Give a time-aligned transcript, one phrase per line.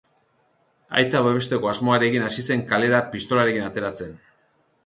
[1.01, 4.19] Aita babesteko asmoarekin hasi zen kalera pistolarekin ateratzen.